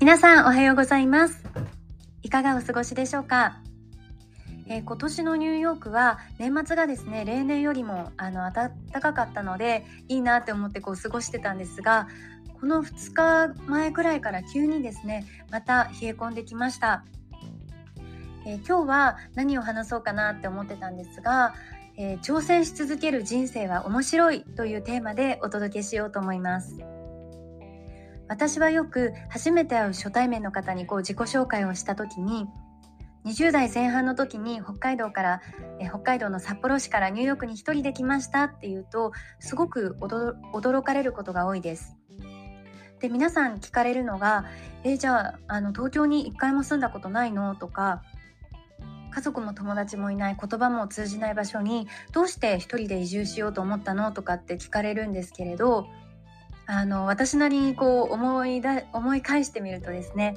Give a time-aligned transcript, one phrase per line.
[0.00, 1.44] 皆さんおはようございます。
[2.22, 3.58] いかがお過ごしでしょうか、
[4.68, 12.06] えー、今年のニューヨークは年末がですね例年よりもあの暖かかったのでいいなって思ってこう過ごしてたんですが
[12.60, 17.04] この2日前くらいから急にですねまた冷え込んできました、
[18.46, 21.56] えー、今日は何を話そうかなって思ってたんですが、
[21.96, 26.97] えー、挑戦し続ける人生は面白いというテーマでお届けしようと思います。
[28.28, 32.46] 私はよく初めて会う初対面の方にこう自己紹介をした時に
[33.24, 35.42] 20代前半の時に北海道から
[35.80, 41.96] え北海道の札幌市からニューヨークに一人で来ましたっていうとすごく驚かれることが多いです。
[43.00, 44.44] で皆さん聞かれるのが
[44.82, 48.02] 「えじゃああの東京に一回も住んだことないの?」とか
[49.10, 54.12] 家族も友達もいない言葉も通じない場所にどうして一人で移住しようと思ったの？
[54.12, 55.86] とかって聞かれるんですけれど
[56.70, 60.36] あの私なりにこう思いだ思い返してみるとですね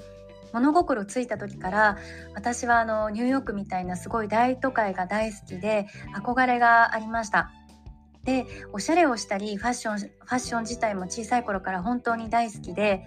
[0.54, 1.98] 物心ついた時から
[2.34, 7.52] 私はあのニューヨークみたいなすごい大都会が大好きで憧れがありました。
[8.24, 13.04] でおしゃれをしたりファッションファッション自体も小さい頃から本当に大好きで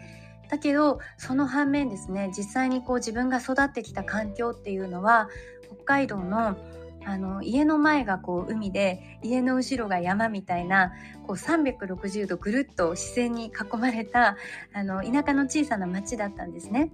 [0.51, 5.29] だけどその反面ですね実際にこう自分が育ってきた環境っていうのは
[5.67, 6.57] 北海道の
[7.07, 10.93] あの家の前がこう海で家の後ろが山みたいな
[11.27, 14.37] こう360度ぐるっと自然に囲まれた
[14.73, 16.91] あの田舎の小さな町だったんですね。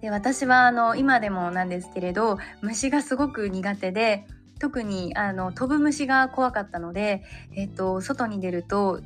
[0.00, 4.26] で私はあの今でもなんですけれど虫がすごく苦手で
[4.58, 7.22] 特にあの飛ぶ虫が怖かったので、
[7.54, 9.00] えっと、外に出ると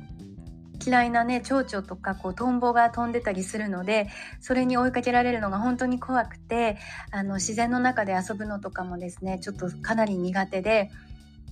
[0.83, 4.09] 嫌いなね蝶々とかこうトンボが飛んでたりするので
[4.39, 6.77] それに追いかけられるのが本当に怖くて
[7.11, 10.89] あの自然の中で遊ぶのとかもですねちょっとかなり苦手で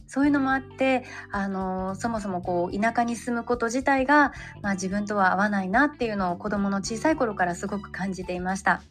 [0.07, 4.31] そういうのもあってあのそもそもこう田舎に住むこと自体が、
[4.62, 8.81] まあ、自分とは合わないなっていうのを子どもの小さい頃からすごく感じていました。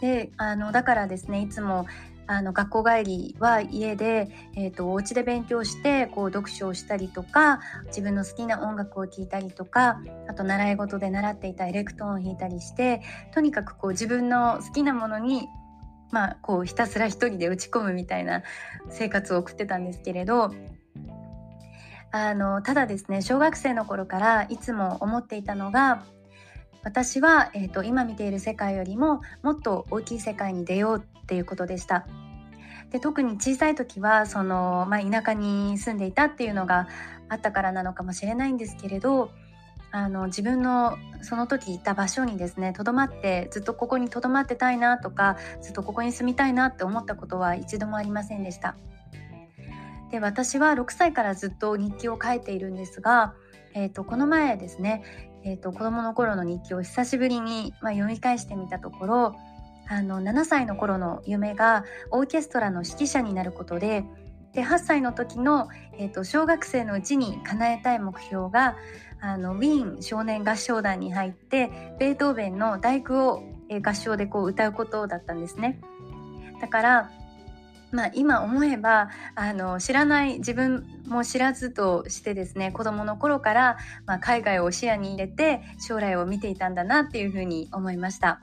[0.00, 1.86] であのだからですねいつも
[2.26, 13.02] あの学校帰りは家で、えーと、お家で勉強してこう読書をしたりとか自分の好きな音楽を聴いたりとかあと習い事で習っていたエレクトーンを弾いたりして
[13.32, 15.48] とにかくこう自分の好きなものに
[16.10, 18.42] まあこうひたすら一人で打ち込むみたいな
[18.90, 20.52] 生活を送ってたんですけれど
[22.12, 26.02] あのただですね小学生の頃からいつも思っていたのが
[26.86, 32.06] 私は、えーと、今見ている世界よりももっと大きい世界に出ようっていうことでした。
[32.92, 36.86] で特に小さい時はその、まあ、田舎に住んでいたっていうのが
[37.28, 39.32] あったからなのかもしれないんですけれど
[39.90, 48.76] あの自分のその時いた場所にですねとどまってずっとここにとどまってたいなとかずっとここに住みたいなって思ったことは一度もありませんでした。
[50.12, 53.34] で私は6歳からずっと日記を書いているんですが、
[53.74, 55.02] えーと、この前ですね、
[55.46, 59.36] えーと、子どもの頃の日記を久しぶりに、まあ、読み返してみたところ
[59.88, 64.04] あの7歳の頃の夢がオーケストラの指揮者になることで
[64.52, 68.76] で8歳の時の、えーと、小学生のうちに叶えたい目標が
[69.20, 75.80] あのウィーン少年合唱団に入ってベートーベンの「第九」を、え合唱でこう歌うことだったんですね。
[76.60, 77.10] だから
[77.96, 88.38] まあ、今思えばあの知らない自分も知らずとしてですね子どもの頃から、まあ、海外を視野に入れて将来を見ていたんだなっていうふうに思いました。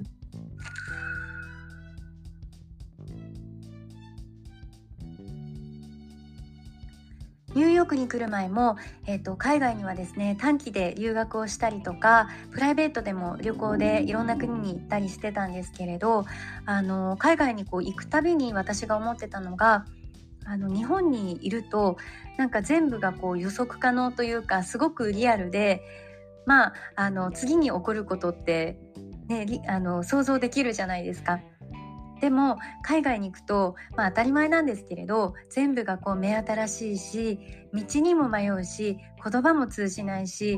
[7.83, 16.25] ークに来る前も、えーと、海外にはですね短期で留学をしたりとかプライベートでも旅行でいろんな国に行ったりしてたんですけれど
[16.65, 19.85] あの海外にこう行くたびに私が思ってたのが
[20.45, 21.97] あの日本にいると
[22.37, 25.81] なんか全部がこう予測可能というかすごくリアルで
[26.45, 28.77] まああの次に起こることって、
[29.27, 31.39] ね、あの想像できるじゃないですか。
[32.23, 37.39] でも海外に行くと、まあ、当たり前なんですけれど全部がこう目新しいし
[37.73, 40.57] 道にも迷うし言葉も通じないし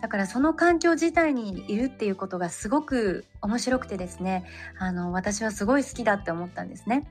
[0.00, 4.46] だからその環境自体にいるっていうことがすごく面白くてですね
[4.78, 7.06] あの私はすごい好きだって思ったんですね。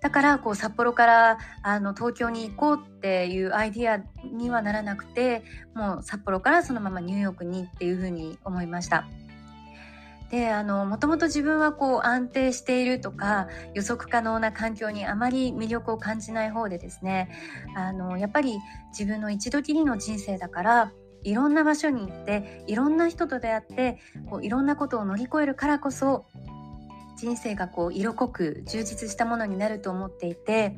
[0.00, 5.42] だからこう札幌からあの東京に行こうっていうアイディアにはならなくて
[5.74, 9.08] もう札幌からそのままニューヨークにっていうふうに思いました。
[10.34, 17.30] であのもともと自分はこう安定しているとか予測可能な環境にあまり魅力を感じない方でですね
[17.76, 18.58] あのやっぱり
[18.90, 20.92] 自分の一度きりの人生だから
[21.22, 26.26] いろんな場所に行っていろんな人と出会ってこういろんなことを乗り越えるからこそ
[27.16, 30.76] 人生がこう色濃く充実したものになると思っていて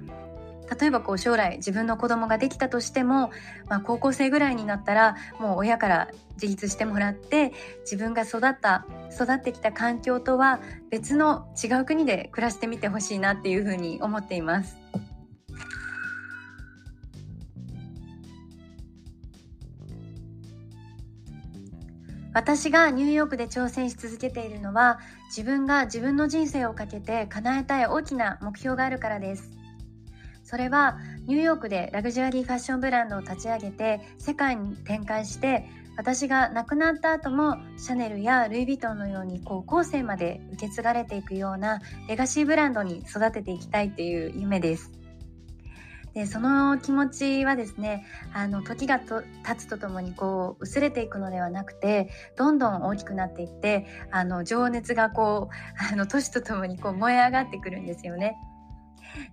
[0.79, 3.31] 例えばこう将来自分の子供ができたとしても、
[3.69, 10.61] まあ、高校生ぐらいになったらもう親から自立してもらって自分が育った育ってきた環境とは
[10.91, 14.77] 別の違う国で暮らしてみてほしいなっていうふうに思っています。
[22.37, 24.99] 私がニューヨークで挑戦し続けているのは
[25.29, 29.56] 自分が自分の人生をかけて叶えたい大きな目標があるからです。
[30.47, 30.97] それは
[31.27, 44.93] ニューヨークでラグジュアリーファッションブランドを立ち上げて世界に展開して私が亡くなった後もシャネルやルイ・ヴィトンのように高校生まで受け継がれていくようなレガシーブランドに育てていきたいっていう夢です。
[46.15, 58.39] でその気持ちはですねあの時がと経つとともにこう薄れていくのではなくてどんどん大きくなっていってあの情熱がこうあの年とともにこう燃え上がってくるんですよね。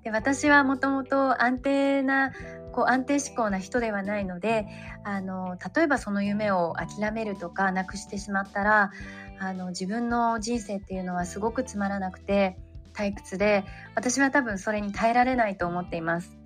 [0.03, 2.31] で私はもともと安定な
[2.71, 4.67] こう安定志向な人ではないので
[5.03, 8.91] あの例えばその夢を諦めるとかなくしてしまったら
[9.39, 12.57] あの自分の人生っていうのはすごくつまらなくて
[12.93, 13.63] 退屈で
[13.95, 16.37] 私は多分それに耐えられないと思っています。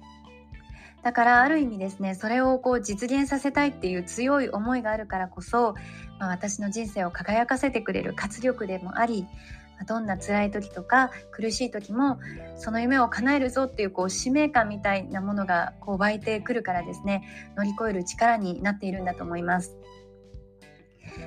[1.03, 5.73] だからある意味ですねそれをこう実現させたいっていう強い思いがあるからこそ、
[6.19, 9.25] まあ、私の人生を輝かせてくれる活力でもあり
[9.85, 12.19] どんな辛い時とか苦しい時も
[12.55, 17.23] その夢を叶えるぞっていうこう使命感みたいなものがこう湧いてくるからですね
[17.55, 19.77] 乗り越える力になっているんだと思います。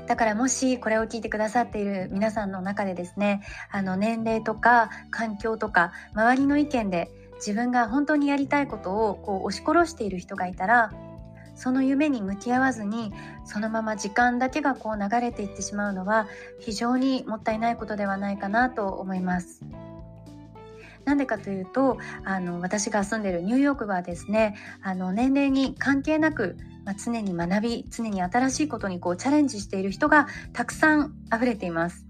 [0.07, 10.93] だからもしこれを聞いてくださっている皆さんの中でですねあの年齢とか環境とか周りの意見で自分が本当にやりたいことをこう押し殺している人がいたら
[11.61, 13.13] その夢に向き合わずに
[13.45, 16.27] そのまま時間だけがこう流れていってしまうのは
[16.59, 19.63] 非常にもったいないことではないかなと思います。
[21.05, 32.07] なんでかというとあの私が住んでいるニューヨークはですねあの年齢に関係なく、まあ、常に学び常に新しいことにこうチャレンジしている人がたくさん溢れています。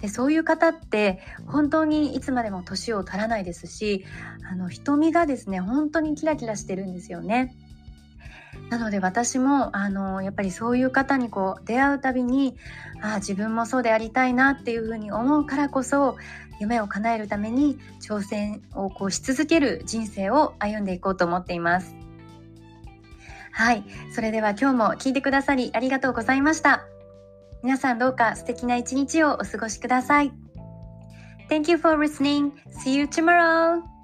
[0.00, 4.06] でそういう方って本当にいつまでも年を取らないですし
[4.50, 7.54] あの瞳がですね本当にキラキラしてるんですよね。
[8.70, 12.56] なので私もあのやっぱりそういう方にこう出会うたびに
[13.02, 16.16] あ自分もそうでありたいなっていうふうに思うからこそ
[16.60, 21.96] 夢を叶えるために挑戦をこうし続ける人生を歩んでいこうと思っています。
[23.52, 23.84] はい。
[24.14, 26.86] それでは今日も聞いてくださりありがとうございました。
[27.62, 30.32] 皆さんどうか素敵な一日をお過ごしください。
[31.48, 32.52] Thank you for listening.
[32.84, 33.99] See you tomorrow.